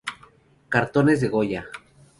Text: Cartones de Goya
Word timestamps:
Cartones 0.77 1.21
de 1.25 1.29
Goya 1.37 1.65